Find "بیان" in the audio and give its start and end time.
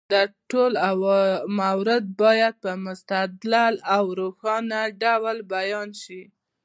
5.53-5.89